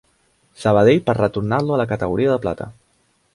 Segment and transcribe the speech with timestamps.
[0.61, 2.69] Sabadell per retornar-lo a la categoria de plata.